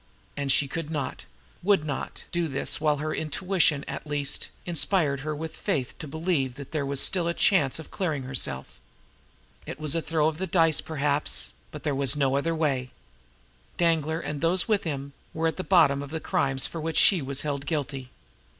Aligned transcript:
And 0.35 0.51
she 0.51 0.67
could 0.67 0.89
not, 0.89 1.25
would 1.61 1.85
not, 1.85 2.23
do 2.31 2.47
this 2.47 2.81
while 2.81 2.97
her 2.97 3.13
intuition, 3.13 3.85
at 3.87 4.07
least, 4.07 4.49
inspired 4.65 5.19
her 5.19 5.35
with 5.35 5.51
the 5.53 5.59
faith 5.59 5.95
to 5.99 6.07
believe 6.07 6.55
that 6.55 6.71
there 6.71 6.87
was 6.87 6.99
still 6.99 7.27
a 7.27 7.35
chance 7.35 7.77
of 7.77 7.91
clearing 7.91 8.23
herself. 8.23 8.81
It 9.67 9.79
was 9.79 9.93
the 9.93 10.01
throw 10.01 10.27
of 10.27 10.39
the 10.39 10.47
dice, 10.47 10.81
perhaps 10.81 11.53
but 11.69 11.83
there 11.83 11.93
was 11.93 12.15
no 12.17 12.35
other 12.35 12.55
way. 12.55 12.89
Danglar, 13.77 14.19
and 14.19 14.41
those 14.41 14.67
with 14.67 14.85
him, 14.85 15.13
were 15.35 15.45
at 15.47 15.57
the 15.57 15.63
bottom 15.63 16.01
of 16.01 16.09
the 16.09 16.19
crime 16.19 16.57
of 16.57 16.73
which 16.81 16.97
she 16.97 17.21
was 17.21 17.41
held 17.41 17.67
guilty. 17.67 18.09